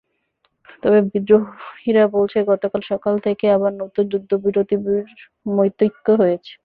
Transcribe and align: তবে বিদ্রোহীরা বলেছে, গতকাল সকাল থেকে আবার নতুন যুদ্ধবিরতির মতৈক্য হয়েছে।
তবে 0.83 0.99
বিদ্রোহীরা 1.09 2.03
বলেছে, 2.13 2.39
গতকাল 2.51 2.81
সকাল 2.91 3.13
থেকে 3.25 3.45
আবার 3.55 3.71
নতুন 3.81 4.03
যুদ্ধবিরতির 4.13 4.81
মতৈক্য 5.51 6.07
হয়েছে। 6.21 6.53